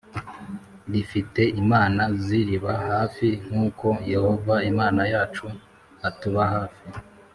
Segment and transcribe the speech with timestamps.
[0.91, 5.45] rifite imana ziriba hafi nk’uko Yehova Imana yacu
[6.07, 6.83] atuba hafi